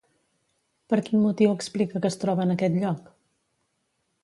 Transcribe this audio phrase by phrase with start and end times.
[0.93, 3.13] Per quin motiu explica que es troba en aquest lloc?